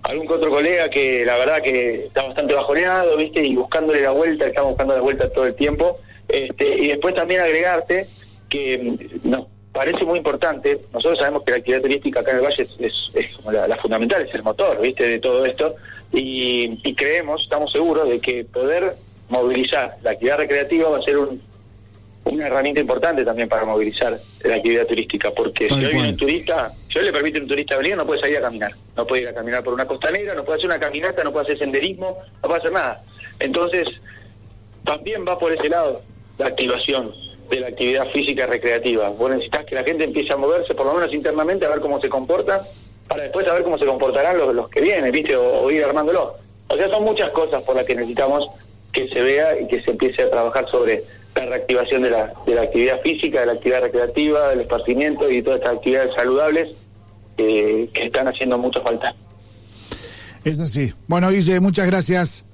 algún 0.03 0.27
que 0.27 0.33
otro 0.33 0.51
colega 0.51 0.87
que 0.87 1.25
la 1.25 1.35
verdad 1.35 1.63
que 1.63 2.05
está 2.05 2.21
bastante 2.27 2.53
bajoneado, 2.53 3.17
¿viste? 3.17 3.43
Y 3.43 3.55
buscándole 3.55 4.01
la 4.01 4.11
vuelta, 4.11 4.45
estamos 4.45 4.71
buscando 4.71 4.95
la 4.95 5.01
vuelta 5.01 5.29
todo 5.29 5.47
el 5.47 5.55
tiempo. 5.55 5.99
Este, 6.27 6.77
y 6.77 6.89
después 6.89 7.15
también 7.15 7.41
agregarte 7.41 8.07
que 8.47 8.77
mm, 9.23 9.29
nos 9.29 9.47
parece 9.73 10.05
muy 10.05 10.19
importante, 10.19 10.79
nosotros 10.93 11.17
sabemos 11.17 11.43
que 11.43 11.51
la 11.51 11.57
actividad 11.57 11.81
turística 11.81 12.19
acá 12.19 12.31
en 12.31 12.37
el 12.37 12.43
Valle 12.43 12.69
es, 12.79 13.35
como 13.35 13.51
la, 13.51 13.67
la, 13.67 13.77
fundamental, 13.77 14.21
es 14.21 14.33
el 14.35 14.43
motor, 14.43 14.79
¿viste? 14.79 15.07
De 15.07 15.17
todo 15.17 15.43
esto, 15.43 15.75
y, 16.15 16.93
creemos, 16.95 17.43
estamos 17.43 17.71
seguros 17.71 18.07
de 18.07 18.19
que 18.19 18.45
poder 18.45 18.95
movilizar 19.29 19.97
la 20.01 20.11
actividad 20.11 20.37
recreativa 20.37 20.89
va 20.89 20.99
a 20.99 21.01
ser 21.01 21.17
una 22.23 22.47
herramienta 22.47 22.79
importante 22.81 23.25
también 23.25 23.49
para 23.49 23.65
movilizar 23.65 24.19
la 24.43 24.55
actividad 24.55 24.85
turística, 24.85 25.31
porque 25.31 25.67
si 25.67 25.73
hoy 25.73 25.93
viene 25.93 26.09
un 26.09 26.17
turista, 26.17 26.73
si 26.91 26.99
hoy 26.99 27.05
le 27.05 27.13
permite 27.13 27.39
a 27.39 27.41
un 27.41 27.47
turista 27.47 27.77
venir, 27.77 27.97
no 27.97 28.05
puede 28.05 28.21
salir 28.21 28.37
a 28.37 28.41
caminar, 28.41 28.71
no 28.95 29.05
puede 29.05 29.23
ir 29.23 29.27
a 29.27 29.33
caminar 29.33 29.63
por 29.63 29.73
una 29.73 29.85
costanera, 29.85 30.33
no 30.33 30.43
puede 30.43 30.57
hacer 30.57 30.69
una 30.69 30.79
caminata, 30.79 31.23
no 31.23 31.31
puede 31.31 31.45
hacer 31.45 31.59
senderismo, 31.59 32.17
no 32.41 32.49
puede 32.49 32.59
hacer 32.59 32.71
nada. 32.71 33.03
Entonces, 33.39 33.87
también 34.85 35.25
va 35.27 35.37
por 35.37 35.51
ese 35.51 35.67
lado 35.67 36.01
la 36.37 36.47
activación 36.47 37.13
de 37.49 37.59
la 37.59 37.67
actividad 37.67 38.07
física 38.11 38.47
recreativa. 38.47 39.09
Vos 39.09 39.29
necesitas 39.29 39.65
que 39.65 39.75
la 39.75 39.83
gente 39.83 40.03
empiece 40.03 40.33
a 40.33 40.37
moverse, 40.37 40.73
por 40.73 40.85
lo 40.85 40.93
menos 40.93 41.13
internamente, 41.13 41.65
a 41.65 41.69
ver 41.69 41.79
cómo 41.79 41.99
se 41.99 42.09
comporta, 42.09 42.65
para 43.07 43.23
después 43.23 43.45
saber 43.45 43.63
cómo 43.63 43.77
se 43.77 43.85
comportarán 43.85 44.37
los, 44.37 44.53
los 44.53 44.69
que 44.69 44.81
vienen, 44.81 45.11
¿viste? 45.11 45.35
O, 45.35 45.69
ir 45.71 45.83
armándolo. 45.83 46.35
O 46.67 46.75
sea, 46.75 46.89
son 46.89 47.03
muchas 47.03 47.29
cosas 47.31 47.61
por 47.63 47.75
las 47.75 47.85
que 47.85 47.95
necesitamos 47.95 48.49
que 48.91 49.07
se 49.09 49.21
vea 49.21 49.59
y 49.59 49.67
que 49.67 49.81
se 49.83 49.91
empiece 49.91 50.23
a 50.23 50.29
trabajar 50.31 50.67
sobre 50.69 51.03
la 51.35 51.45
reactivación 51.45 52.01
de 52.01 52.11
la, 52.11 52.33
de 52.45 52.55
la 52.55 52.61
actividad 52.61 53.01
física, 53.01 53.41
de 53.41 53.45
la 53.47 53.51
actividad 53.53 53.81
recreativa, 53.81 54.49
del 54.49 54.61
esparcimiento 54.61 55.29
y 55.29 55.41
todas 55.41 55.59
estas 55.59 55.75
actividades 55.75 56.15
saludables 56.15 56.69
eh, 57.37 57.89
que 57.93 58.05
están 58.05 58.27
haciendo 58.27 58.57
mucha 58.57 58.81
falta. 58.81 59.13
Es 60.43 60.59
así. 60.59 60.93
Bueno, 61.07 61.29
Guille, 61.29 61.59
muchas 61.59 61.87
gracias. 61.87 62.45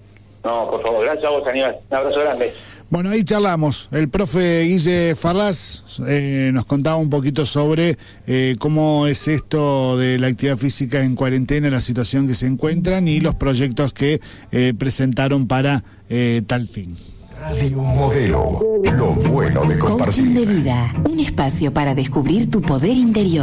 No, 0.44 0.70
por 0.72 0.82
favor, 0.82 1.06
gracias 1.06 1.26
a 1.26 1.30
vos, 1.30 1.48
Aníbal. 1.48 1.78
Un 1.90 1.98
abrazo 1.98 2.20
grande. 2.20 2.54
Bueno, 2.92 3.10
ahí 3.10 3.24
charlamos. 3.24 3.88
El 3.94 4.10
profe 4.10 4.64
Guille 4.64 5.16
Farraz 5.16 5.82
eh, 6.06 6.52
nos 6.54 6.66
contaba 6.66 6.98
un 6.98 7.10
poquito 7.10 7.46
sobre 7.46 7.98
eh, 8.28 8.58
cómo 8.60 9.08
es 9.08 9.30
esto 9.30 9.96
de 9.98 10.20
la 10.20 10.28
actividad 10.28 10.58
física 10.58 11.02
en 11.02 11.16
cuarentena, 11.16 11.70
la 11.70 11.80
situación 11.80 12.28
que 12.28 12.34
se 12.34 12.48
encuentran 12.48 13.08
y 13.08 13.22
los 13.22 13.36
proyectos 13.36 13.94
que 13.94 14.20
eh, 14.52 14.74
presentaron 14.78 15.48
para 15.48 15.86
tal 16.46 16.68
fin. 16.68 16.98
Radio 17.40 17.78
Modelo, 17.78 18.60
lo 18.84 19.14
bueno 19.14 19.64
de 19.66 19.80
compartir. 19.80 20.26
Coaching 20.26 20.34
de 20.34 20.54
vida, 20.54 20.94
un 21.10 21.20
espacio 21.22 21.74
para 21.74 21.96
descubrir 21.96 22.52
tu 22.52 22.62
poder 22.62 22.92
interior. 22.92 23.40